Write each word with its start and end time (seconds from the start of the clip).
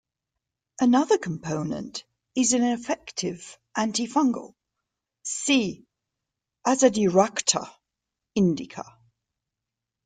Another 0.79 1.19
component 1.19 2.05
is 2.33 2.53
an 2.53 2.63
effective 2.63 3.55
anti-fungal; 3.75 4.55
see 5.21 5.85
"Azadirachta 6.65 7.69
indica". 8.33 8.97